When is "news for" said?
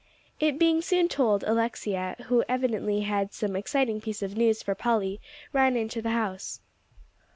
4.35-4.73